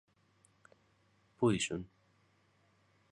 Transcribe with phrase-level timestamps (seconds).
[1.37, 1.89] Πού ήσουν;